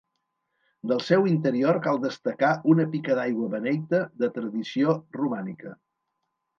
Del 0.91 1.03
seu 1.09 1.27
interior 1.31 1.79
cal 1.89 2.01
destacar 2.07 2.51
una 2.75 2.87
pica 2.97 3.21
d'aigua 3.23 3.53
beneita 3.55 4.03
de 4.25 4.35
tradició 4.41 5.01
romànica. 5.23 5.81